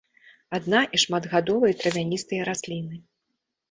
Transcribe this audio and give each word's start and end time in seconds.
Адна- 0.57 0.81
і 0.99 1.01
шматгадовыя 1.03 1.79
травяністыя 1.85 2.51
расліны. 2.53 2.95